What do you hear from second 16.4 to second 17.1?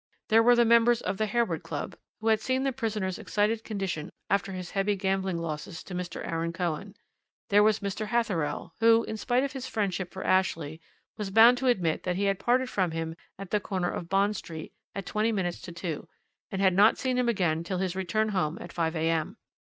and had not